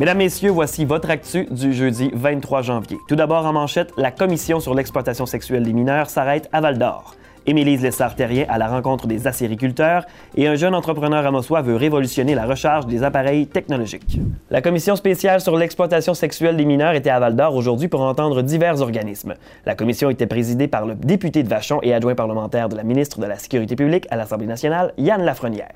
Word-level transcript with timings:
Mesdames, 0.00 0.18
Messieurs, 0.18 0.52
voici 0.52 0.84
votre 0.84 1.10
actu 1.10 1.48
du 1.50 1.72
jeudi 1.72 2.12
23 2.14 2.62
janvier. 2.62 2.98
Tout 3.08 3.16
d'abord 3.16 3.44
en 3.44 3.52
manchette, 3.52 3.90
la 3.96 4.12
Commission 4.12 4.60
sur 4.60 4.72
l'exploitation 4.72 5.26
sexuelle 5.26 5.64
des 5.64 5.72
mineurs 5.72 6.08
s'arrête 6.08 6.48
à 6.52 6.60
Val 6.60 6.78
d'Or. 6.78 7.16
Émilise 7.46 7.82
Lessard-Terrien 7.82 8.44
à 8.48 8.58
la 8.58 8.68
rencontre 8.68 9.08
des 9.08 9.26
acériculteurs 9.26 10.06
et 10.36 10.46
un 10.46 10.54
jeune 10.54 10.76
entrepreneur 10.76 11.26
à 11.26 11.30
Mossois 11.32 11.62
veut 11.62 11.74
révolutionner 11.74 12.36
la 12.36 12.46
recharge 12.46 12.86
des 12.86 13.02
appareils 13.02 13.48
technologiques. 13.48 14.20
La 14.50 14.62
commission 14.62 14.94
spéciale 14.94 15.40
sur 15.40 15.56
l'exploitation 15.56 16.14
sexuelle 16.14 16.56
des 16.56 16.64
mineurs 16.64 16.94
était 16.94 17.10
à 17.10 17.18
Val 17.18 17.34
d'Or 17.34 17.56
aujourd'hui 17.56 17.88
pour 17.88 18.02
entendre 18.02 18.42
divers 18.42 18.80
organismes. 18.80 19.34
La 19.66 19.74
commission 19.74 20.10
était 20.10 20.28
présidée 20.28 20.68
par 20.68 20.86
le 20.86 20.94
député 20.94 21.42
de 21.42 21.48
Vachon 21.48 21.80
et 21.82 21.92
adjoint 21.92 22.14
parlementaire 22.14 22.68
de 22.68 22.76
la 22.76 22.84
ministre 22.84 23.18
de 23.18 23.26
la 23.26 23.36
Sécurité 23.36 23.74
publique 23.74 24.06
à 24.12 24.16
l'Assemblée 24.16 24.46
nationale, 24.46 24.92
Yann 24.96 25.24
Lafrenière. 25.24 25.72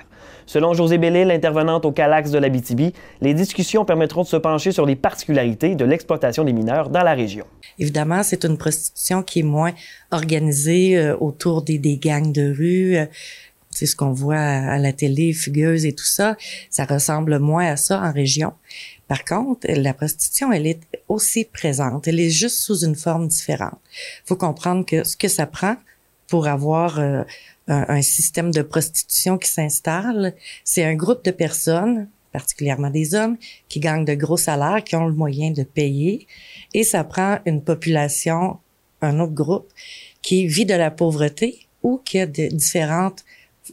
Selon 0.47 0.75
José 0.75 0.99
Bellil, 0.99 1.31
intervenante 1.31 1.85
au 1.85 1.93
Calax 1.93 2.31
de 2.31 2.39
l'Abitibi, 2.39 2.93
les 3.21 3.35
discussions 3.35 3.85
permettront 3.85 4.23
de 4.23 4.29
se 4.29 4.37
pencher 4.37 4.73
sur 4.73 4.87
les 4.87 4.97
particularités 4.97 5.75
de 5.75 5.85
l'exploitation 5.85 6.45
des 6.45 6.53
mineurs 6.53 6.91
dans 6.91 7.03
la 7.03 7.15
région. 7.15 7.47
Évidemment, 7.79 8.23
c'est 8.23 8.45
une 8.45 8.59
prostitution 8.59 9.23
qui 9.23 9.41
est 9.41 9.45
moins 9.45 9.73
organisée 10.11 10.99
euh, 10.99 11.17
autour 11.17 11.63
des, 11.63 11.79
gangs 11.97 12.33
de 12.33 12.53
rue. 12.53 12.97
Euh, 12.97 13.07
c'est 13.71 13.87
ce 13.87 13.97
qu'on 13.97 14.13
voit 14.13 14.37
à, 14.37 14.79
la 14.79 14.93
télé, 14.93 15.33
fugueuse 15.33 15.87
et 15.87 15.95
tout 15.95 16.05
ça. 16.05 16.37
Ça 16.69 16.85
ressemble 16.85 17.39
moins 17.39 17.67
à 17.67 17.77
ça 17.77 18.03
en 18.03 18.13
région. 18.13 18.53
Par 19.09 19.25
contre, 19.25 19.67
la 19.69 19.95
prostitution, 19.95 20.53
elle 20.53 20.67
est 20.67 20.81
aussi 21.09 21.45
présente. 21.45 22.07
Elle 22.07 22.21
est 22.21 22.31
juste 22.31 22.59
sous 22.59 22.85
une 22.85 22.95
forme 22.95 23.29
différente. 23.29 23.79
Il 24.25 24.27
faut 24.27 24.37
comprendre 24.37 24.85
que 24.85 25.05
ce 25.05 25.17
que 25.17 25.29
ça 25.29 25.47
prend 25.47 25.77
pour 26.29 26.47
avoir 26.47 26.99
euh, 26.99 27.23
un, 27.69 28.03
système 28.03 28.51
de 28.51 28.63
prostitution 28.63 29.39
qui 29.39 29.49
s'installe, 29.49 30.35
c'est 30.65 30.85
un 30.85 30.95
groupe 30.95 31.25
de 31.25 31.31
personnes, 31.31 32.09
particulièrement 32.33 32.91
des 32.91 33.15
hommes, 33.15 33.37
qui 33.69 33.81
gagnent 33.81 34.05
de 34.05 34.15
gros 34.15 34.37
salaires, 34.37 34.83
qui 34.85 34.97
ont 34.97 35.07
le 35.07 35.15
moyen 35.15 35.51
de 35.51 35.63
payer, 35.63 36.27
et 36.75 36.85
ça 36.85 37.05
prend 37.05 37.39
une 37.47 37.63
population, 37.63 38.59
un 39.01 39.21
autre 39.21 39.35
groupe, 39.35 39.69
qui 40.23 40.47
vit 40.47 40.67
de 40.67 40.75
la 40.75 40.91
pauvreté 40.91 41.67
ou 41.83 41.99
qui 41.99 42.19
a 42.19 42.27
de 42.27 42.49
différentes 42.49 43.25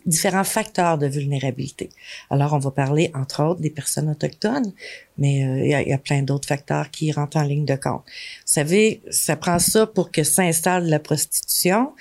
différents 0.05 0.43
facteurs 0.43 0.97
de 0.97 1.07
vulnérabilité. 1.07 1.89
Alors, 2.29 2.53
on 2.53 2.59
va 2.59 2.71
parler, 2.71 3.11
entre 3.13 3.43
autres, 3.43 3.61
des 3.61 3.69
personnes 3.69 4.09
autochtones, 4.09 4.71
mais 5.17 5.43
euh, 5.43 5.65
il 5.65 5.89
y, 5.89 5.93
a, 5.93 5.97
plein 5.97 6.21
d'autres 6.21 6.47
facteurs 6.47 6.91
qui 6.91 7.11
rentrent 7.11 7.37
en 7.37 7.43
ligne 7.43 7.65
de 7.65 7.75
compte. 7.75 8.03
Vous 8.05 8.53
savez, 8.53 9.01
ça 9.09 9.35
prend 9.35 9.59
ça 9.59 9.87
pour 9.87 10.11
que 10.11 10.23
s'installe 10.23 10.87
la 10.87 10.99
prostitution. 10.99 11.93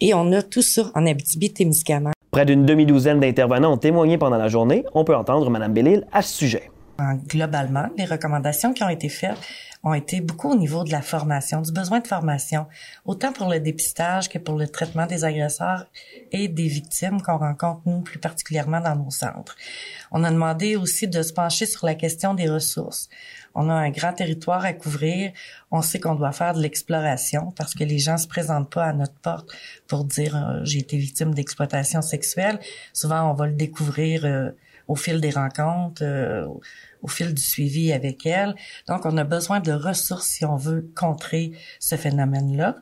Et 0.00 0.14
on 0.14 0.32
a 0.32 0.42
tout 0.42 0.62
ça 0.62 0.90
en 0.94 1.06
Abitibi-Témiscamingue. 1.06 2.14
Près 2.30 2.44
d'une 2.44 2.66
demi-douzaine 2.66 3.20
d'intervenants 3.20 3.74
ont 3.74 3.78
témoigné 3.78 4.18
pendant 4.18 4.36
la 4.36 4.48
journée. 4.48 4.84
On 4.94 5.04
peut 5.04 5.14
entendre 5.14 5.48
Mme 5.50 5.72
Bellil 5.72 6.04
à 6.12 6.20
ce 6.20 6.36
sujet. 6.36 6.70
Globalement, 6.98 7.88
les 7.96 8.04
recommandations 8.04 8.72
qui 8.72 8.84
ont 8.84 8.88
été 8.88 9.08
faites 9.08 9.38
ont 9.82 9.94
été 9.94 10.20
beaucoup 10.20 10.52
au 10.52 10.56
niveau 10.56 10.84
de 10.84 10.92
la 10.92 11.02
formation, 11.02 11.60
du 11.60 11.72
besoin 11.72 11.98
de 11.98 12.06
formation, 12.06 12.66
autant 13.04 13.32
pour 13.32 13.50
le 13.50 13.58
dépistage 13.58 14.28
que 14.28 14.38
pour 14.38 14.56
le 14.56 14.68
traitement 14.68 15.06
des 15.06 15.24
agresseurs 15.24 15.86
et 16.30 16.46
des 16.46 16.68
victimes 16.68 17.20
qu'on 17.20 17.36
rencontre, 17.36 17.82
nous, 17.86 18.00
plus 18.00 18.18
particulièrement 18.20 18.80
dans 18.80 18.94
nos 18.94 19.10
centres. 19.10 19.56
On 20.12 20.22
a 20.22 20.30
demandé 20.30 20.76
aussi 20.76 21.08
de 21.08 21.20
se 21.22 21.32
pencher 21.32 21.66
sur 21.66 21.84
la 21.84 21.96
question 21.96 22.32
des 22.32 22.48
ressources. 22.48 23.08
On 23.54 23.68
a 23.68 23.74
un 23.74 23.90
grand 23.90 24.12
territoire 24.12 24.64
à 24.64 24.72
couvrir. 24.72 25.32
On 25.70 25.82
sait 25.82 26.00
qu'on 26.00 26.14
doit 26.14 26.32
faire 26.32 26.54
de 26.54 26.62
l'exploration 26.62 27.52
parce 27.56 27.74
que 27.74 27.84
les 27.84 27.98
gens 27.98 28.16
se 28.16 28.28
présentent 28.28 28.72
pas 28.72 28.84
à 28.84 28.92
notre 28.92 29.14
porte 29.14 29.50
pour 29.86 30.04
dire 30.04 30.36
euh, 30.36 30.60
j'ai 30.62 30.78
été 30.78 30.96
victime 30.96 31.34
d'exploitation 31.34 32.02
sexuelle. 32.02 32.58
Souvent, 32.92 33.30
on 33.30 33.34
va 33.34 33.46
le 33.46 33.52
découvrir 33.52 34.24
euh, 34.24 34.50
au 34.88 34.96
fil 34.96 35.20
des 35.20 35.30
rencontres, 35.30 36.02
euh, 36.04 36.46
au 37.02 37.08
fil 37.08 37.34
du 37.34 37.42
suivi 37.42 37.92
avec 37.92 38.26
elles. 38.26 38.54
Donc, 38.88 39.04
on 39.04 39.16
a 39.16 39.24
besoin 39.24 39.60
de 39.60 39.72
ressources 39.72 40.26
si 40.26 40.44
on 40.44 40.56
veut 40.56 40.90
contrer 40.94 41.52
ce 41.80 41.96
phénomène-là. 41.96 42.76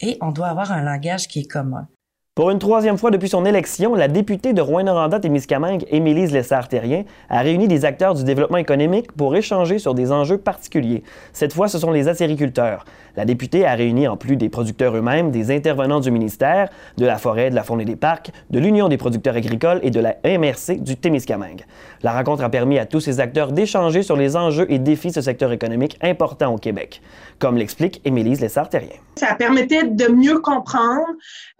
Et 0.00 0.18
on 0.20 0.32
doit 0.32 0.48
avoir 0.48 0.72
un 0.72 0.82
langage 0.82 1.28
qui 1.28 1.40
est 1.40 1.50
commun. 1.50 1.88
Pour 2.34 2.50
une 2.50 2.58
troisième 2.58 2.96
fois 2.96 3.10
depuis 3.10 3.28
son 3.28 3.44
élection, 3.44 3.94
la 3.94 4.08
députée 4.08 4.54
de 4.54 4.62
Rouyn-Noranda-Témiscamingue, 4.62 5.84
Émilise 5.90 6.32
Lessard-Terrien, 6.32 7.04
a 7.28 7.40
réuni 7.42 7.68
des 7.68 7.84
acteurs 7.84 8.14
du 8.14 8.24
développement 8.24 8.56
économique 8.56 9.12
pour 9.12 9.36
échanger 9.36 9.78
sur 9.78 9.92
des 9.92 10.12
enjeux 10.12 10.38
particuliers. 10.38 11.02
Cette 11.34 11.52
fois, 11.52 11.68
ce 11.68 11.78
sont 11.78 11.90
les 11.90 12.08
acériculteurs. 12.08 12.86
La 13.16 13.26
députée 13.26 13.66
a 13.66 13.74
réuni, 13.74 14.08
en 14.08 14.16
plus 14.16 14.36
des 14.36 14.48
producteurs 14.48 14.96
eux-mêmes, 14.96 15.30
des 15.30 15.54
intervenants 15.54 16.00
du 16.00 16.10
ministère, 16.10 16.70
de 16.96 17.04
la 17.04 17.18
forêt, 17.18 17.50
de 17.50 17.54
la 17.54 17.64
faune 17.64 17.82
et 17.82 17.84
des 17.84 17.96
parcs, 17.96 18.30
de 18.48 18.58
l'Union 18.58 18.88
des 18.88 18.96
producteurs 18.96 19.36
agricoles 19.36 19.80
et 19.82 19.90
de 19.90 20.00
la 20.00 20.16
MRC 20.24 20.80
du 20.80 20.96
Témiscamingue. 20.96 21.66
La 22.02 22.12
rencontre 22.12 22.44
a 22.44 22.48
permis 22.48 22.78
à 22.78 22.86
tous 22.86 23.00
ces 23.00 23.20
acteurs 23.20 23.52
d'échanger 23.52 24.02
sur 24.02 24.16
les 24.16 24.36
enjeux 24.36 24.64
et 24.70 24.78
défis 24.78 25.08
de 25.08 25.14
ce 25.14 25.20
secteur 25.20 25.52
économique 25.52 25.98
important 26.00 26.54
au 26.54 26.56
Québec, 26.56 27.02
comme 27.38 27.58
l'explique 27.58 28.00
Émilise 28.06 28.40
Lessard-Terrien. 28.40 28.96
Ça 29.16 29.34
permettait 29.34 29.84
de 29.84 30.08
mieux 30.08 30.38
comprendre, 30.38 31.04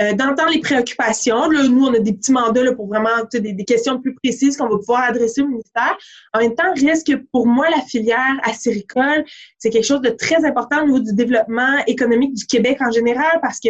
euh, 0.00 0.14
d'entendre 0.14 0.48
les 0.50 0.61
préoccupations. 0.62 1.50
Nous, 1.50 1.84
on 1.84 1.94
a 1.94 1.98
des 1.98 2.12
petits 2.12 2.32
mandats 2.32 2.62
là, 2.62 2.72
pour 2.72 2.86
vraiment 2.86 3.10
des, 3.32 3.64
questions 3.64 4.00
plus 4.00 4.14
précises 4.14 4.56
qu'on 4.56 4.68
va 4.68 4.78
pouvoir 4.78 5.04
adresser 5.04 5.42
au 5.42 5.48
ministère. 5.48 5.96
En 6.32 6.40
même 6.40 6.54
temps, 6.54 6.72
reste 6.74 7.06
que 7.06 7.16
pour 7.32 7.46
moi, 7.46 7.68
la 7.70 7.82
filière 7.82 8.40
acéricole, 8.42 9.24
c'est 9.58 9.70
quelque 9.70 9.84
chose 9.86 10.00
de 10.00 10.10
très 10.10 10.44
important 10.44 10.82
au 10.82 10.86
niveau 10.86 11.00
du 11.00 11.14
développement 11.14 11.78
économique 11.86 12.34
du 12.34 12.46
Québec 12.46 12.78
en 12.80 12.90
général 12.90 13.38
parce 13.42 13.60
que 13.60 13.68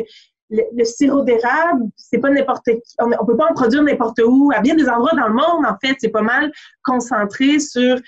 le, 0.53 0.85
sirop 0.85 1.23
d'érable, 1.23 1.85
c'est 1.97 2.19
pas 2.19 2.31
n'importe. 2.31 2.69
On, 2.99 3.11
on, 3.21 3.25
peut 3.25 3.37
pas 3.37 3.49
en 3.51 3.55
produire 3.55 3.83
n'importe 3.83 4.21
où. 4.25 4.51
À 4.55 4.61
bien 4.61 4.75
des 4.75 4.89
endroits 4.89 5.13
dans 5.17 5.29
le 5.29 5.35
monde, 5.35 5.65
en 5.67 5.77
fait, 5.83 5.97
c'est 5.99 6.11
pas 6.11 6.23
mal 6.23 6.53
concentré 6.85 7.59
sur 7.59 7.97
euh, 7.97 8.01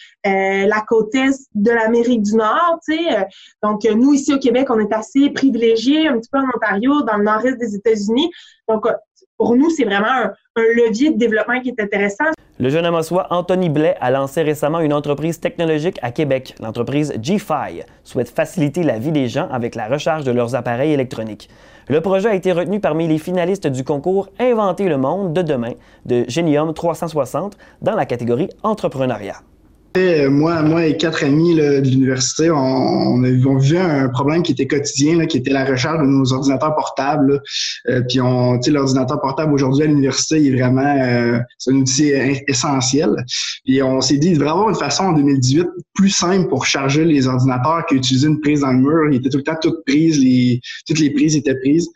la 0.67 0.81
côte 0.87 1.15
est 1.15 1.49
de 1.55 1.71
l'Amérique 1.71 2.23
du 2.23 2.37
Nord, 2.37 2.79
tu 2.87 2.97
sais. 2.97 3.27
Donc, 3.63 3.85
nous, 3.85 4.13
ici 4.13 4.35
au 4.35 4.39
Québec, 4.39 4.69
on 4.71 4.79
est 4.79 4.93
assez 4.93 5.31
privilégiés, 5.31 6.09
un 6.09 6.19
petit 6.19 6.31
peu 6.31 6.39
en 6.39 6.49
Ontario, 6.55 7.03
dans 7.03 7.17
le 7.17 7.25
nord-est 7.25 7.57
des 7.57 7.75
États-Unis. 7.75 8.31
Donc, 8.69 8.87
pour 9.37 9.57
nous, 9.57 9.71
c'est 9.71 9.85
vraiment 9.85 10.31
un, 10.57 10.63
levier 10.77 11.11
de 11.11 11.19
développement 11.19 11.61
qui 11.61 11.71
est 11.71 11.81
intéressant. 11.81 12.25
Le 12.59 12.69
jeune 12.69 12.87
Amossois 12.87 13.27
Anthony 13.31 13.69
Blais 13.69 13.97
a 14.01 14.11
lancé 14.11 14.43
récemment 14.43 14.81
une 14.81 14.93
entreprise 14.93 15.41
technologique 15.41 15.99
à 16.03 16.13
Québec. 16.13 16.55
L'entreprise 16.61 17.13
G-Fi 17.21 17.83
souhaite 18.05 18.31
faciliter 18.31 18.85
la 18.85 18.99
vie 18.99 19.11
des 19.11 19.29
gens 19.29 19.49
avec 19.51 19.75
la 19.75 19.89
recharge 19.89 20.25
de 20.25 20.31
leurs 20.31 20.55
appareils 20.55 20.93
électroniques. 20.93 21.51
Le 21.89 22.01
projet 22.01 22.29
a 22.29 22.35
été 22.35 22.53
retenu 22.53 22.79
parmi 22.79 23.09
les 23.09 23.19
finalistes 23.19 23.67
du 23.67 23.83
concours 23.83 24.29
Inventer 24.39 24.89
le 24.89 24.97
monde 24.97 25.33
de 25.33 25.43
demain 25.43 25.73
de 26.07 26.25
Genium 26.29 26.73
360 26.73 27.57
dans 27.83 27.97
la 27.97 28.07
catégorie 28.07 28.49
entrepreneuriat. 28.63 29.43
Moi, 29.97 30.61
moi 30.63 30.87
et 30.87 30.97
quatre 30.97 31.23
amis 31.23 31.55
de 31.55 31.79
l'université, 31.89 32.51
on, 32.51 32.57
on, 32.57 33.23
a 33.23 33.31
vu 33.31 33.79
un 33.79 34.09
problème 34.09 34.43
qui 34.43 34.51
était 34.51 34.67
quotidien, 34.67 35.25
qui 35.27 35.37
était 35.37 35.53
la 35.53 35.65
recharge 35.65 36.01
de 36.01 36.07
nos 36.07 36.33
ordinateurs 36.33 36.75
portables. 36.75 37.41
Euh, 37.89 38.03
puis 38.09 38.21
on, 38.21 38.59
l'ordinateur 38.67 39.21
portable 39.21 39.53
aujourd'hui 39.53 39.85
à 39.85 39.87
l'université 39.87 40.45
est 40.45 40.51
vraiment 40.51 40.81
euh, 40.83 41.39
un 41.69 41.75
outil 41.75 42.13
essentiel. 42.49 43.25
Puis 43.65 43.85
on 43.85 44.01
s'est 44.01 44.17
dit, 44.17 44.31
il 44.31 44.35
devrait 44.35 44.51
avoir 44.51 44.69
une 44.69 44.75
façon 44.75 45.05
en 45.05 45.13
2018 45.13 45.69
plus 45.95 46.11
simple 46.11 46.49
pour 46.49 46.67
charger 46.67 47.05
les 47.05 47.29
ordinateurs 47.29 47.87
qu'utiliser 47.87 48.27
une 48.27 48.41
prise 48.41 48.63
dans 48.63 48.73
le 48.73 48.79
mur. 48.79 49.13
Il 49.13 49.19
était 49.19 49.29
tout 49.29 49.39
le 49.39 49.45
temps 49.45 49.55
toutes 49.63 49.85
prises, 49.87 50.19
les, 50.19 50.61
toutes 50.89 50.99
les 50.99 51.11
prises 51.11 51.37
étaient 51.37 51.55
prises. 51.55 51.89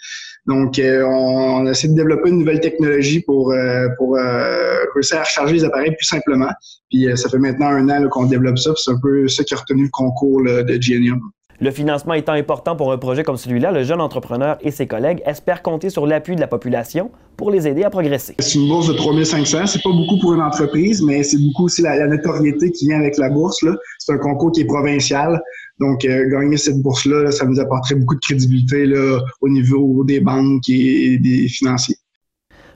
Donc, 0.49 0.79
euh, 0.79 1.05
on, 1.05 1.67
a 1.67 1.71
essayé 1.71 1.93
de 1.93 1.97
développer 1.97 2.31
une 2.31 2.39
nouvelle 2.39 2.61
technologie 2.61 3.21
pour, 3.21 3.53
euh, 3.53 3.87
pour 3.99 4.17
euh, 4.17 4.79
réussir 4.95 5.19
à 5.19 5.21
recharger 5.21 5.53
les 5.53 5.65
appareils 5.65 5.95
plus 5.95 6.07
simplement. 6.07 6.49
Puis 6.89 7.07
ça 7.17 7.29
fait 7.29 7.39
maintenant 7.39 7.67
un 7.67 7.89
an 7.91 8.09
qu'on 8.09 8.25
développe 8.25 8.59
ça, 8.59 8.73
c'est 8.77 8.91
un 8.91 8.99
peu 8.99 9.29
ça 9.29 9.45
qui 9.45 9.53
a 9.53 9.59
retenu 9.59 9.83
le 9.85 9.91
concours 9.91 10.43
de 10.43 10.79
Genium. 10.81 11.21
Le 11.61 11.73
financement 11.73 12.15
étant 12.15 12.35
important 12.35 12.77
pour 12.77 12.93
un 12.93 12.99
projet 12.99 13.25
comme 13.25 13.37
celui-là, 13.37 13.73
le 13.73 13.83
jeune 13.83 14.01
entrepreneur 14.01 14.59
et 14.61 14.71
ses 14.71 14.87
collègues 14.87 15.21
espèrent 15.27 15.61
compter 15.61 15.91
sur 15.91 16.07
l'appui 16.07 16.37
de 16.37 16.41
la 16.41 16.47
population 16.47 17.11
pour 17.37 17.51
les 17.51 17.67
aider 17.67 17.83
à 17.83 17.91
progresser. 17.91 18.37
C'est 18.39 18.55
une 18.61 18.69
bourse 18.69 18.87
de 18.87 18.93
3500. 18.93 19.67
C'est 19.67 19.83
pas 19.83 19.91
beaucoup 19.91 20.21
pour 20.21 20.35
une 20.35 20.41
entreprise, 20.41 21.03
mais 21.03 21.25
c'est 21.25 21.37
beaucoup 21.37 21.65
aussi 21.65 21.83
la, 21.83 22.07
notoriété 22.07 22.71
qui 22.71 22.87
vient 22.87 23.01
avec 23.01 23.19
la 23.19 23.29
bourse. 23.29 23.59
C'est 23.99 24.13
un 24.13 24.19
concours 24.19 24.53
qui 24.53 24.61
est 24.61 24.67
provincial. 24.67 25.43
Donc, 25.81 26.05
euh, 26.05 26.29
gagner 26.29 26.57
cette 26.57 26.81
bourse-là, 26.83 27.31
ça 27.31 27.45
nous 27.45 27.61
apporterait 27.61 27.95
beaucoup 27.95 28.17
de 28.17 28.21
crédibilité 28.21 28.93
au 29.41 29.49
niveau 29.49 30.05
des 30.05 30.21
banques 30.21 30.69
et 30.69 31.19
des 31.19 31.49
financiers. 31.49 31.97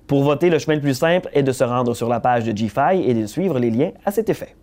Pour 0.07 0.23
voter, 0.25 0.51
le 0.51 0.59
chemin 0.59 0.77
le 0.77 0.83
plus 0.83 0.95
simple 0.95 1.29
est 1.33 1.43
de 1.43 1.53
se 1.53 1.65
rendre 1.65 1.95
sur 1.95 2.09
la 2.09 2.21
page 2.21 2.45
de 2.45 2.53
GFI 2.53 3.03
et 3.09 3.15
de 3.15 3.27
suivre 3.27 3.59
les 3.59 3.71
liens 3.71 3.93
à 4.05 4.11
cet 4.11 4.29
effet. 4.29 4.55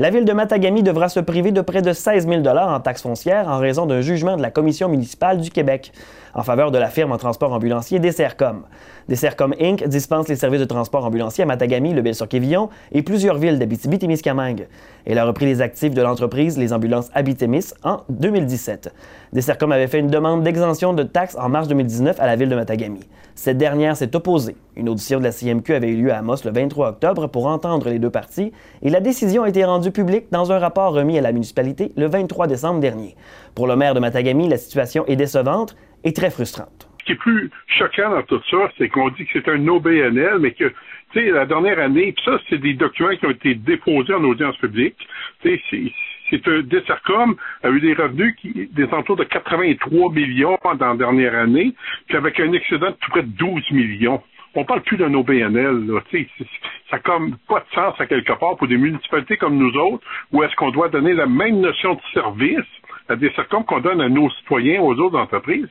La 0.00 0.10
ville 0.10 0.24
de 0.24 0.32
Matagami 0.32 0.84
devra 0.84 1.08
se 1.08 1.18
priver 1.18 1.50
de 1.50 1.60
près 1.60 1.82
de 1.82 1.92
16 1.92 2.28
000 2.28 2.46
en 2.46 2.78
taxes 2.78 3.02
foncières 3.02 3.48
en 3.48 3.58
raison 3.58 3.84
d'un 3.84 4.00
jugement 4.00 4.36
de 4.36 4.42
la 4.42 4.52
Commission 4.52 4.88
municipale 4.88 5.40
du 5.40 5.50
Québec 5.50 5.92
en 6.34 6.44
faveur 6.44 6.70
de 6.70 6.78
la 6.78 6.88
firme 6.88 7.10
en 7.10 7.16
transport 7.16 7.52
ambulancier 7.52 7.98
Dessercom. 7.98 8.62
Dessercom 9.08 9.54
Inc. 9.60 9.88
dispense 9.88 10.28
les 10.28 10.36
services 10.36 10.60
de 10.60 10.66
transport 10.66 11.04
ambulancier 11.04 11.42
à 11.42 11.46
Matagami, 11.46 11.94
le 11.94 12.02
Bel-sur-Quévillon 12.02 12.68
et 12.92 13.02
plusieurs 13.02 13.38
villes 13.38 13.58
d'Abitibi-Témiscamingue. 13.58 14.68
Elle 15.04 15.18
a 15.18 15.24
repris 15.24 15.46
les 15.46 15.62
actifs 15.62 15.94
de 15.94 16.02
l'entreprise 16.02 16.58
Les 16.58 16.72
Ambulances 16.72 17.10
Abitemis 17.14 17.72
en 17.82 18.02
2017. 18.10 18.94
Dessercom 19.32 19.72
avait 19.72 19.88
fait 19.88 19.98
une 19.98 20.08
demande 20.08 20.44
d'exemption 20.44 20.92
de 20.92 21.02
taxes 21.02 21.36
en 21.40 21.48
mars 21.48 21.66
2019 21.66 22.20
à 22.20 22.26
la 22.26 22.36
ville 22.36 22.48
de 22.48 22.54
Matagami. 22.54 23.00
Cette 23.34 23.56
dernière 23.56 23.96
s'est 23.96 24.14
opposée. 24.14 24.56
Une 24.76 24.88
audition 24.88 25.18
de 25.18 25.24
la 25.24 25.32
CMQ 25.32 25.74
avait 25.74 25.88
eu 25.88 25.96
lieu 25.96 26.12
à 26.12 26.18
Amos 26.18 26.44
le 26.44 26.50
23 26.50 26.88
octobre 26.90 27.28
pour 27.28 27.46
entendre 27.46 27.88
les 27.88 27.98
deux 27.98 28.10
parties 28.10 28.52
et 28.82 28.90
la 28.90 29.00
décision 29.00 29.44
a 29.44 29.48
été 29.48 29.64
rendue 29.64 29.87
publique 29.90 30.26
dans 30.30 30.52
un 30.52 30.58
rapport 30.58 30.92
remis 30.92 31.18
à 31.18 31.20
la 31.20 31.32
municipalité 31.32 31.92
le 31.96 32.06
23 32.06 32.46
décembre 32.46 32.80
dernier. 32.80 33.14
Pour 33.54 33.66
le 33.66 33.76
maire 33.76 33.94
de 33.94 34.00
Matagami, 34.00 34.48
la 34.48 34.56
situation 34.56 35.06
est 35.06 35.16
décevante 35.16 35.76
et 36.04 36.12
très 36.12 36.30
frustrante. 36.30 36.88
Ce 37.00 37.04
qui 37.04 37.12
est 37.12 37.16
plus 37.16 37.50
choquant 37.66 38.10
dans 38.10 38.22
tout 38.22 38.40
ça, 38.50 38.70
c'est 38.76 38.88
qu'on 38.88 39.08
dit 39.10 39.24
que 39.24 39.30
c'est 39.32 39.48
un 39.48 39.66
OBNL, 39.66 40.38
mais 40.40 40.52
que, 40.52 40.72
tu 41.12 41.20
sais, 41.20 41.30
la 41.30 41.46
dernière 41.46 41.78
année, 41.78 42.12
puis 42.12 42.24
ça, 42.24 42.38
c'est 42.48 42.58
des 42.58 42.74
documents 42.74 43.16
qui 43.16 43.26
ont 43.26 43.30
été 43.30 43.54
déposés 43.54 44.14
en 44.14 44.24
audience 44.24 44.56
publique. 44.58 44.96
Tu 45.42 45.60
sais, 45.70 45.92
c'est 46.30 46.46
un 46.48 46.60
Dessercom 46.60 47.36
a 47.62 47.70
eu 47.70 47.80
des 47.80 47.94
revenus 47.94 48.34
qui 48.36 48.68
des 48.72 48.84
entours 48.92 49.16
de 49.16 49.24
83 49.24 50.12
millions 50.12 50.58
dans 50.62 50.88
la 50.88 50.96
dernière 50.96 51.34
année, 51.34 51.74
puis 52.06 52.16
avec 52.16 52.38
un 52.40 52.52
excédent 52.52 52.90
de 52.90 52.96
tout 53.00 53.10
près 53.10 53.22
de 53.22 53.28
12 53.28 53.62
millions. 53.72 54.22
On 54.58 54.64
parle 54.64 54.80
plus 54.82 54.96
d'un 54.96 55.14
OBNL, 55.14 55.86
là. 55.86 56.00
Ça 56.10 56.96
n'a 56.96 56.98
comme 56.98 57.36
pas 57.48 57.60
de 57.60 57.74
sens 57.76 57.94
à 58.00 58.06
quelque 58.06 58.32
part 58.32 58.56
pour 58.56 58.66
des 58.66 58.76
municipalités 58.76 59.36
comme 59.36 59.56
nous 59.56 59.72
autres, 59.78 60.04
où 60.32 60.42
est-ce 60.42 60.56
qu'on 60.56 60.72
doit 60.72 60.88
donner 60.88 61.14
la 61.14 61.26
même 61.26 61.60
notion 61.60 61.94
de 61.94 62.00
service 62.12 62.66
à 63.08 63.14
Dessercom 63.14 63.62
qu'on 63.64 63.78
donne 63.78 64.00
à 64.00 64.08
nos 64.08 64.28
citoyens, 64.30 64.82
aux 64.82 64.94
autres 64.94 65.16
entreprises? 65.16 65.68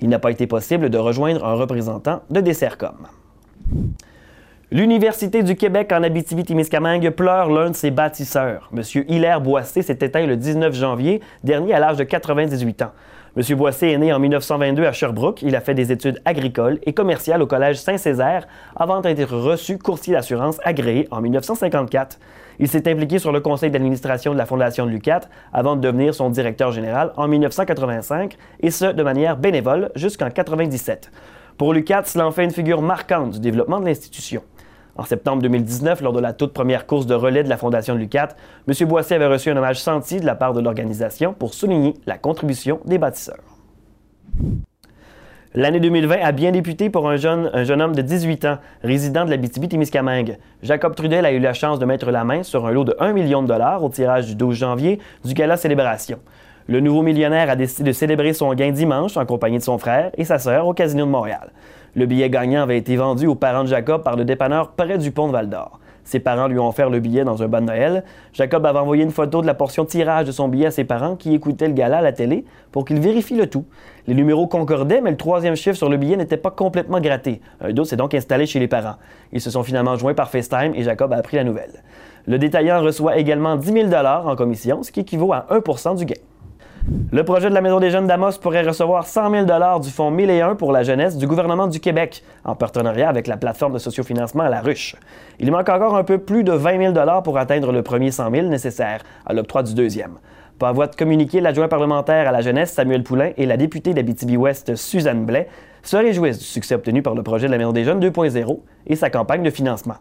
Il 0.00 0.08
n'a 0.08 0.20
pas 0.20 0.30
été 0.30 0.46
possible 0.46 0.88
de 0.88 0.98
rejoindre 0.98 1.44
un 1.44 1.54
représentant 1.54 2.22
de 2.30 2.40
Dessercom. 2.40 3.08
L'Université 4.70 5.42
du 5.42 5.56
Québec 5.56 5.90
en 5.92 6.04
Abitibi-Témiscamingue 6.04 7.10
pleure 7.10 7.50
l'un 7.50 7.70
de 7.70 7.74
ses 7.74 7.90
bâtisseurs. 7.90 8.70
M. 8.72 8.82
Hilaire 9.08 9.40
Boissé 9.40 9.82
s'est 9.82 9.98
éteint 10.00 10.26
le 10.26 10.36
19 10.36 10.72
janvier 10.72 11.20
dernier 11.42 11.74
à 11.74 11.80
l'âge 11.80 11.96
de 11.96 12.04
98 12.04 12.82
ans. 12.82 12.92
M. 13.34 13.56
Boissé 13.56 13.88
est 13.88 13.96
né 13.96 14.12
en 14.12 14.18
1922 14.18 14.84
à 14.84 14.92
Sherbrooke. 14.92 15.40
Il 15.40 15.56
a 15.56 15.62
fait 15.62 15.72
des 15.72 15.90
études 15.90 16.20
agricoles 16.26 16.78
et 16.82 16.92
commerciales 16.92 17.40
au 17.40 17.46
Collège 17.46 17.78
Saint-Césaire 17.78 18.46
avant 18.76 19.00
d'être 19.00 19.34
reçu 19.34 19.78
courtier 19.78 20.12
d'assurance 20.12 20.58
agréé 20.64 21.08
en 21.10 21.22
1954. 21.22 22.18
Il 22.58 22.68
s'est 22.68 22.86
impliqué 22.90 23.18
sur 23.18 23.32
le 23.32 23.40
conseil 23.40 23.70
d'administration 23.70 24.34
de 24.34 24.38
la 24.38 24.44
Fondation 24.44 24.84
de 24.84 24.90
l'UCAT 24.90 25.22
avant 25.54 25.76
de 25.76 25.80
devenir 25.80 26.14
son 26.14 26.28
directeur 26.28 26.72
général 26.72 27.14
en 27.16 27.26
1985, 27.26 28.36
et 28.60 28.70
ce, 28.70 28.84
de 28.84 29.02
manière 29.02 29.38
bénévole 29.38 29.90
jusqu'en 29.94 30.26
1997. 30.26 31.10
Pour 31.56 31.72
l'UCAT, 31.72 32.04
cela 32.04 32.26
en 32.26 32.32
fait 32.32 32.44
une 32.44 32.50
figure 32.50 32.82
marquante 32.82 33.30
du 33.30 33.40
développement 33.40 33.80
de 33.80 33.86
l'institution. 33.86 34.42
En 34.96 35.04
septembre 35.04 35.40
2019, 35.42 36.02
lors 36.02 36.12
de 36.12 36.20
la 36.20 36.34
toute 36.34 36.52
première 36.52 36.86
course 36.86 37.06
de 37.06 37.14
relais 37.14 37.42
de 37.42 37.48
la 37.48 37.56
Fondation 37.56 37.94
de 37.94 37.98
l'UCAT, 37.98 38.28
M. 38.68 38.88
Boissy 38.88 39.14
avait 39.14 39.26
reçu 39.26 39.50
un 39.50 39.56
hommage 39.56 39.80
senti 39.80 40.20
de 40.20 40.26
la 40.26 40.34
part 40.34 40.52
de 40.52 40.60
l'organisation 40.60 41.32
pour 41.32 41.54
souligner 41.54 41.94
la 42.06 42.18
contribution 42.18 42.80
des 42.84 42.98
bâtisseurs. 42.98 43.40
L'année 45.54 45.80
2020 45.80 46.16
a 46.22 46.32
bien 46.32 46.50
débuté 46.50 46.90
pour 46.90 47.08
un 47.08 47.16
jeune, 47.16 47.50
un 47.52 47.64
jeune 47.64 47.80
homme 47.80 47.94
de 47.94 48.02
18 48.02 48.44
ans, 48.46 48.58
résident 48.82 49.24
de 49.24 49.30
la 49.30 49.36
BTB-Témiscamingue. 49.36 50.38
Jacob 50.62 50.94
Trudel 50.94 51.26
a 51.26 51.32
eu 51.32 51.38
la 51.38 51.52
chance 51.52 51.78
de 51.78 51.84
mettre 51.84 52.10
la 52.10 52.24
main 52.24 52.42
sur 52.42 52.66
un 52.66 52.70
lot 52.70 52.84
de 52.84 52.96
1 52.98 53.12
million 53.12 53.42
de 53.42 53.48
dollars 53.48 53.82
au 53.82 53.88
tirage 53.88 54.26
du 54.26 54.34
12 54.34 54.56
janvier 54.56 54.98
du 55.24 55.34
Gala 55.34 55.56
Célébration. 55.56 56.18
Le 56.68 56.78
nouveau 56.78 57.02
millionnaire 57.02 57.50
a 57.50 57.56
décidé 57.56 57.88
de 57.88 57.92
célébrer 57.92 58.32
son 58.32 58.54
gain 58.54 58.70
dimanche 58.70 59.16
en 59.16 59.26
compagnie 59.26 59.58
de 59.58 59.62
son 59.64 59.78
frère 59.78 60.12
et 60.16 60.24
sa 60.24 60.38
sœur 60.38 60.66
au 60.68 60.74
Casino 60.74 61.04
de 61.04 61.10
Montréal. 61.10 61.50
Le 61.96 62.06
billet 62.06 62.30
gagnant 62.30 62.62
avait 62.62 62.78
été 62.78 62.96
vendu 62.96 63.26
aux 63.26 63.34
parents 63.34 63.64
de 63.64 63.68
Jacob 63.68 64.04
par 64.04 64.14
le 64.16 64.24
dépanneur 64.24 64.70
près 64.70 64.96
du 64.96 65.10
pont 65.10 65.26
de 65.26 65.32
Val-d'Or. 65.32 65.80
Ses 66.04 66.20
parents 66.20 66.46
lui 66.46 66.58
ont 66.58 66.68
offert 66.68 66.88
le 66.88 67.00
billet 67.00 67.24
dans 67.24 67.42
un 67.42 67.48
bas 67.48 67.60
Noël. 67.60 68.04
Jacob 68.32 68.64
avait 68.64 68.78
envoyé 68.78 69.02
une 69.02 69.10
photo 69.10 69.40
de 69.40 69.46
la 69.46 69.54
portion 69.54 69.84
tirage 69.84 70.26
de 70.26 70.32
son 70.32 70.48
billet 70.48 70.66
à 70.66 70.70
ses 70.70 70.84
parents 70.84 71.16
qui 71.16 71.34
écoutaient 71.34 71.68
le 71.68 71.74
gala 71.74 71.98
à 71.98 72.00
la 72.00 72.12
télé 72.12 72.44
pour 72.70 72.84
qu'ils 72.84 73.00
vérifient 73.00 73.36
le 73.36 73.48
tout. 73.48 73.64
Les 74.06 74.14
numéros 74.14 74.46
concordaient, 74.46 75.00
mais 75.00 75.10
le 75.10 75.16
troisième 75.16 75.54
chiffre 75.54 75.76
sur 75.76 75.88
le 75.88 75.96
billet 75.96 76.16
n'était 76.16 76.36
pas 76.36 76.50
complètement 76.50 77.00
gratté. 77.00 77.40
Un 77.60 77.72
doute 77.72 77.86
s'est 77.86 77.96
donc 77.96 78.14
installé 78.14 78.46
chez 78.46 78.58
les 78.58 78.68
parents. 78.68 78.96
Ils 79.32 79.40
se 79.40 79.50
sont 79.50 79.62
finalement 79.62 79.96
joints 79.96 80.14
par 80.14 80.30
FaceTime 80.30 80.74
et 80.74 80.82
Jacob 80.82 81.12
a 81.12 81.16
appris 81.16 81.36
la 81.36 81.44
nouvelle. 81.44 81.82
Le 82.26 82.38
détaillant 82.38 82.82
reçoit 82.82 83.16
également 83.16 83.56
10 83.56 83.90
000 83.90 83.94
en 83.94 84.36
commission, 84.36 84.82
ce 84.82 84.92
qui 84.92 85.00
équivaut 85.00 85.32
à 85.32 85.46
1% 85.50 85.96
du 85.96 86.04
gain. 86.04 86.14
Le 87.12 87.24
projet 87.24 87.48
de 87.48 87.54
la 87.54 87.60
Maison 87.60 87.78
des 87.78 87.90
jeunes 87.90 88.08
d'Amos 88.08 88.38
pourrait 88.40 88.66
recevoir 88.66 89.06
100 89.06 89.46
000 89.46 89.78
du 89.78 89.90
Fonds 89.90 90.10
1001 90.10 90.56
pour 90.56 90.72
la 90.72 90.82
jeunesse 90.82 91.16
du 91.16 91.28
gouvernement 91.28 91.68
du 91.68 91.78
Québec, 91.78 92.24
en 92.44 92.56
partenariat 92.56 93.08
avec 93.08 93.28
la 93.28 93.36
plateforme 93.36 93.74
de 93.74 93.78
sociofinancement 93.78 94.48
la 94.48 94.60
ruche. 94.60 94.96
Il 95.38 95.52
manque 95.52 95.68
encore 95.68 95.94
un 95.94 96.02
peu 96.02 96.18
plus 96.18 96.42
de 96.42 96.50
20 96.50 96.92
000 96.94 97.22
pour 97.22 97.38
atteindre 97.38 97.70
le 97.70 97.82
premier 97.82 98.10
100 98.10 98.32
000 98.32 98.46
nécessaire 98.48 99.02
à 99.24 99.32
l'octroi 99.32 99.62
du 99.62 99.74
deuxième. 99.74 100.18
Par 100.58 100.74
voie 100.74 100.88
de 100.88 100.96
communiquer, 100.96 101.40
l'adjoint 101.40 101.68
parlementaire 101.68 102.28
à 102.28 102.32
la 102.32 102.40
jeunesse 102.40 102.72
Samuel 102.72 103.04
Poulain 103.04 103.30
et 103.36 103.46
la 103.46 103.56
députée 103.56 103.94
d'Abitibi-Ouest 103.94 104.74
Suzanne 104.74 105.24
Blais 105.24 105.48
se 105.84 105.96
réjouissent 105.96 106.38
du 106.38 106.44
succès 106.44 106.74
obtenu 106.74 107.00
par 107.00 107.14
le 107.14 107.22
projet 107.22 107.46
de 107.46 107.52
la 107.52 107.58
Maison 107.58 107.72
des 107.72 107.84
jeunes 107.84 108.00
2.0 108.00 108.58
et 108.88 108.96
sa 108.96 109.08
campagne 109.08 109.44
de 109.44 109.50
financement. 109.50 109.96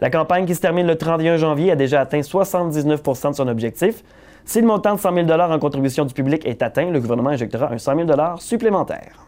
La 0.00 0.08
campagne 0.08 0.46
qui 0.46 0.54
se 0.54 0.60
termine 0.62 0.86
le 0.86 0.96
31 0.96 1.36
janvier 1.36 1.72
a 1.72 1.76
déjà 1.76 2.00
atteint 2.00 2.20
79% 2.20 3.30
de 3.30 3.36
son 3.36 3.48
objectif, 3.48 4.02
si 4.44 4.60
le 4.60 4.66
montant 4.66 4.94
de 4.94 5.00
100 5.00 5.26
000 5.26 5.30
en 5.30 5.58
contribution 5.58 6.04
du 6.04 6.14
public 6.14 6.46
est 6.46 6.62
atteint, 6.62 6.90
le 6.90 7.00
gouvernement 7.00 7.30
injectera 7.30 7.72
un 7.72 7.78
100 7.78 8.06
000 8.06 8.36
supplémentaire. 8.38 9.26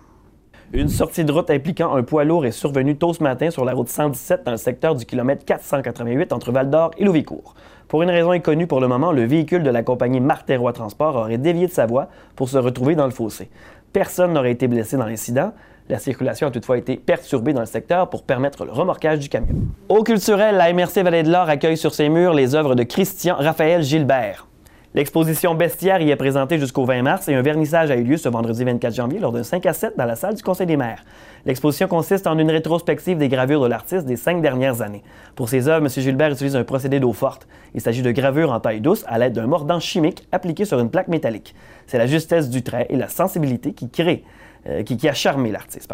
Une 0.72 0.88
sortie 0.88 1.24
de 1.24 1.30
route 1.30 1.50
impliquant 1.50 1.94
un 1.94 2.02
poids 2.02 2.24
lourd 2.24 2.46
est 2.46 2.50
survenue 2.50 2.96
tôt 2.96 3.12
ce 3.12 3.22
matin 3.22 3.50
sur 3.50 3.64
la 3.64 3.74
route 3.74 3.88
117 3.88 4.42
dans 4.44 4.50
le 4.50 4.56
secteur 4.56 4.96
du 4.96 5.06
kilomètre 5.06 5.44
488 5.44 6.32
entre 6.32 6.50
Val-d'Or 6.50 6.90
et 6.98 7.04
Louvicourt. 7.04 7.54
Pour 7.86 8.02
une 8.02 8.10
raison 8.10 8.32
inconnue 8.32 8.66
pour 8.66 8.80
le 8.80 8.88
moment, 8.88 9.12
le 9.12 9.24
véhicule 9.24 9.62
de 9.62 9.70
la 9.70 9.84
compagnie 9.84 10.18
Marteroy 10.18 10.72
Transport 10.72 11.14
aurait 11.14 11.38
dévié 11.38 11.68
de 11.68 11.72
sa 11.72 11.86
voie 11.86 12.08
pour 12.34 12.48
se 12.48 12.58
retrouver 12.58 12.96
dans 12.96 13.04
le 13.04 13.12
fossé. 13.12 13.50
Personne 13.92 14.32
n'aurait 14.32 14.50
été 14.50 14.66
blessé 14.66 14.96
dans 14.96 15.06
l'incident. 15.06 15.52
La 15.88 15.98
circulation 16.00 16.48
a 16.48 16.50
toutefois 16.50 16.78
été 16.78 16.96
perturbée 16.96 17.52
dans 17.52 17.60
le 17.60 17.66
secteur 17.66 18.10
pour 18.10 18.24
permettre 18.24 18.64
le 18.64 18.72
remorquage 18.72 19.20
du 19.20 19.28
camion. 19.28 19.54
Au 19.88 20.02
culturel, 20.02 20.56
la 20.56 20.72
MRC 20.72 21.04
Vallée 21.04 21.22
de 21.22 21.30
l'Or 21.30 21.48
accueille 21.48 21.76
sur 21.76 21.94
ses 21.94 22.08
murs 22.08 22.34
les 22.34 22.56
œuvres 22.56 22.74
de 22.74 22.82
Christian 22.82 23.36
Raphaël 23.38 23.82
Gilbert. 23.82 24.48
L'exposition 24.96 25.56
Bestiaire 25.56 26.00
y 26.00 26.12
est 26.12 26.16
présentée 26.16 26.56
jusqu'au 26.56 26.84
20 26.84 27.02
mars 27.02 27.28
et 27.28 27.34
un 27.34 27.42
vernissage 27.42 27.90
a 27.90 27.96
eu 27.96 28.04
lieu 28.04 28.16
ce 28.16 28.28
vendredi 28.28 28.62
24 28.62 28.94
janvier 28.94 29.18
lors 29.18 29.32
d'un 29.32 29.42
5 29.42 29.66
à 29.66 29.72
7 29.72 29.98
dans 29.98 30.04
la 30.04 30.14
salle 30.14 30.36
du 30.36 30.42
Conseil 30.44 30.68
des 30.68 30.76
maires. 30.76 31.04
L'exposition 31.46 31.88
consiste 31.88 32.28
en 32.28 32.38
une 32.38 32.48
rétrospective 32.48 33.18
des 33.18 33.28
gravures 33.28 33.60
de 33.60 33.66
l'artiste 33.66 34.06
des 34.06 34.14
cinq 34.14 34.40
dernières 34.40 34.82
années. 34.82 35.02
Pour 35.34 35.48
ses 35.48 35.66
œuvres, 35.66 35.84
M. 35.84 35.88
Gilbert 35.88 36.30
utilise 36.30 36.54
un 36.54 36.62
procédé 36.62 37.00
d'eau 37.00 37.12
forte. 37.12 37.48
Il 37.74 37.80
s'agit 37.80 38.02
de 38.02 38.12
gravures 38.12 38.52
en 38.52 38.60
taille 38.60 38.80
douce 38.80 39.04
à 39.08 39.18
l'aide 39.18 39.32
d'un 39.32 39.48
mordant 39.48 39.80
chimique 39.80 40.28
appliqué 40.30 40.64
sur 40.64 40.78
une 40.78 40.90
plaque 40.90 41.08
métallique. 41.08 41.56
C'est 41.88 41.98
la 41.98 42.06
justesse 42.06 42.48
du 42.48 42.62
trait 42.62 42.86
et 42.88 42.96
la 42.96 43.08
sensibilité 43.08 43.72
qui 43.72 43.90
crée, 43.90 44.22
euh, 44.68 44.84
qui, 44.84 45.08
a 45.08 45.12
charmé 45.12 45.50
l'artiste. 45.50 45.92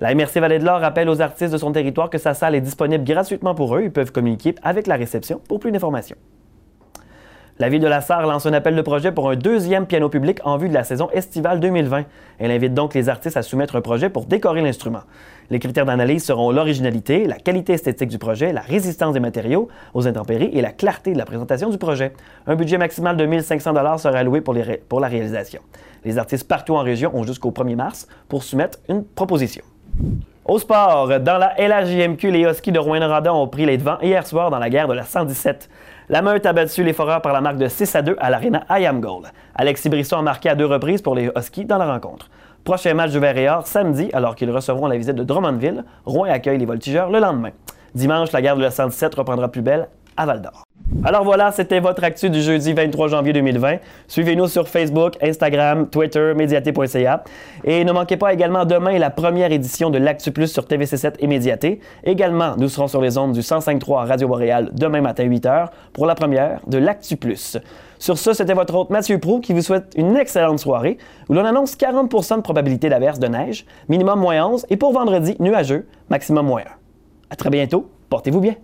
La 0.00 0.14
MRC 0.14 0.40
Vallée 0.40 0.58
de 0.58 0.64
l'Or 0.64 0.80
rappelle 0.80 1.10
aux 1.10 1.20
artistes 1.20 1.52
de 1.52 1.58
son 1.58 1.70
territoire 1.70 2.08
que 2.08 2.16
sa 2.16 2.32
salle 2.32 2.54
est 2.54 2.62
disponible 2.62 3.04
gratuitement 3.04 3.54
pour 3.54 3.76
eux. 3.76 3.82
Ils 3.82 3.92
peuvent 3.92 4.10
communiquer 4.10 4.54
avec 4.62 4.86
la 4.86 4.96
réception 4.96 5.38
pour 5.46 5.60
plus 5.60 5.70
d'informations. 5.70 6.16
La 7.58 7.70
ville 7.70 7.80
de 7.80 7.86
la 7.86 8.02
Sarre 8.02 8.26
lance 8.26 8.44
un 8.44 8.52
appel 8.52 8.76
de 8.76 8.82
projet 8.82 9.12
pour 9.12 9.30
un 9.30 9.34
deuxième 9.34 9.86
piano 9.86 10.10
public 10.10 10.40
en 10.44 10.58
vue 10.58 10.68
de 10.68 10.74
la 10.74 10.84
saison 10.84 11.08
estivale 11.12 11.58
2020. 11.58 12.04
Elle 12.38 12.50
invite 12.50 12.74
donc 12.74 12.92
les 12.92 13.08
artistes 13.08 13.38
à 13.38 13.42
soumettre 13.42 13.76
un 13.76 13.80
projet 13.80 14.10
pour 14.10 14.26
décorer 14.26 14.60
l'instrument. 14.60 15.04
Les 15.48 15.58
critères 15.58 15.86
d'analyse 15.86 16.22
seront 16.22 16.50
l'originalité, 16.50 17.24
la 17.24 17.36
qualité 17.36 17.72
esthétique 17.72 18.10
du 18.10 18.18
projet, 18.18 18.52
la 18.52 18.60
résistance 18.60 19.14
des 19.14 19.20
matériaux 19.20 19.68
aux 19.94 20.06
intempéries 20.06 20.50
et 20.52 20.60
la 20.60 20.70
clarté 20.70 21.14
de 21.14 21.18
la 21.18 21.24
présentation 21.24 21.70
du 21.70 21.78
projet. 21.78 22.12
Un 22.46 22.56
budget 22.56 22.76
maximal 22.76 23.16
de 23.16 23.24
1500 23.24 23.72
dollars 23.72 24.00
sera 24.00 24.18
alloué 24.18 24.42
pour, 24.42 25.00
la 25.00 25.08
réalisation. 25.08 25.62
Les 26.04 26.18
artistes 26.18 26.46
partout 26.46 26.74
en 26.74 26.82
région 26.82 27.10
ont 27.14 27.22
jusqu'au 27.22 27.52
1er 27.52 27.76
mars 27.76 28.06
pour 28.28 28.42
soumettre 28.42 28.80
une 28.90 29.02
proposition. 29.02 29.64
Au 30.44 30.58
sport, 30.58 31.08
dans 31.20 31.38
la 31.38 31.54
LHJMQ, 31.58 32.30
les 32.30 32.42
Huskies 32.42 32.70
de 32.70 32.78
Rouen-Noranda 32.78 33.32
ont 33.32 33.48
pris 33.48 33.64
les 33.64 33.78
devants 33.78 33.98
hier 34.02 34.26
soir 34.26 34.50
dans 34.50 34.58
la 34.58 34.68
guerre 34.68 34.88
de 34.88 34.92
la 34.92 35.04
117. 35.04 35.70
La 36.08 36.22
Meute 36.22 36.46
a 36.46 36.52
battu 36.52 36.84
les 36.84 36.92
Foreurs 36.92 37.20
par 37.20 37.32
la 37.32 37.40
marque 37.40 37.56
de 37.56 37.66
6 37.66 37.96
à 37.96 38.02
2 38.02 38.16
à 38.20 38.30
l'Arena 38.30 38.64
I 38.70 38.86
Am 38.86 39.00
Gold. 39.00 39.26
Alexis 39.56 39.88
Brisson 39.88 40.18
a 40.18 40.22
marqué 40.22 40.48
à 40.48 40.54
deux 40.54 40.66
reprises 40.66 41.02
pour 41.02 41.16
les 41.16 41.32
Huskies 41.36 41.64
dans 41.64 41.78
la 41.78 41.92
rencontre. 41.92 42.30
Prochain 42.62 42.94
match 42.94 43.10
de 43.10 43.18
Vert 43.18 43.36
et 43.36 43.48
Or 43.48 43.66
samedi, 43.66 44.08
alors 44.12 44.36
qu'ils 44.36 44.52
recevront 44.52 44.86
la 44.86 44.96
visite 44.96 45.16
de 45.16 45.24
Drummondville. 45.24 45.82
Rouen 46.04 46.30
accueille 46.30 46.58
les 46.58 46.66
Voltigeurs 46.66 47.10
le 47.10 47.18
lendemain. 47.18 47.50
Dimanche, 47.96 48.30
la 48.30 48.40
guerre 48.40 48.56
de 48.56 48.62
la 48.62 48.70
117 48.70 49.16
reprendra 49.16 49.48
plus 49.48 49.62
belle 49.62 49.88
à 50.16 50.26
Val 50.26 50.42
d'Or. 50.42 50.65
Alors 51.04 51.24
voilà, 51.24 51.52
c'était 51.52 51.78
votre 51.78 52.02
actu 52.02 52.30
du 52.30 52.42
jeudi 52.42 52.72
23 52.72 53.08
janvier 53.08 53.32
2020. 53.32 53.76
Suivez-nous 54.08 54.48
sur 54.48 54.66
Facebook, 54.66 55.14
Instagram, 55.22 55.88
Twitter, 55.88 56.32
médiaté.ca. 56.34 57.22
Et 57.64 57.84
ne 57.84 57.92
manquez 57.92 58.16
pas 58.16 58.32
également 58.32 58.64
demain 58.64 58.98
la 58.98 59.10
première 59.10 59.52
édition 59.52 59.90
de 59.90 59.98
l'Actu 59.98 60.32
Plus 60.32 60.48
sur 60.48 60.64
TVC7 60.64 61.14
et 61.20 61.26
Médiaté. 61.26 61.80
Également, 62.02 62.56
nous 62.56 62.68
serons 62.68 62.88
sur 62.88 63.00
les 63.00 63.18
ondes 63.18 63.32
du 63.32 63.40
105.3 63.40 64.08
Radio 64.08 64.26
Boréal 64.26 64.70
demain 64.72 65.00
matin 65.00 65.24
8h 65.24 65.68
pour 65.92 66.06
la 66.06 66.14
première 66.14 66.60
de 66.66 66.78
l'Actu 66.78 67.16
Plus. 67.16 67.58
Sur 67.98 68.18
ce, 68.18 68.32
c'était 68.32 68.54
votre 68.54 68.74
hôte 68.74 68.90
Mathieu 68.90 69.18
Prou 69.18 69.40
qui 69.40 69.52
vous 69.52 69.62
souhaite 69.62 69.92
une 69.96 70.16
excellente 70.16 70.58
soirée 70.58 70.98
où 71.28 71.34
l'on 71.34 71.44
annonce 71.44 71.76
40% 71.76 72.36
de 72.36 72.42
probabilité 72.42 72.88
d'averse 72.88 73.18
de 73.18 73.28
neige, 73.28 73.64
minimum 73.88 74.18
moins 74.18 74.44
11 74.44 74.66
et 74.70 74.76
pour 74.76 74.92
vendredi, 74.92 75.36
nuageux, 75.38 75.86
maximum 76.10 76.46
moins 76.46 76.62
1. 76.62 76.64
À 77.30 77.36
très 77.36 77.50
bientôt, 77.50 77.90
portez-vous 78.08 78.40
bien. 78.40 78.54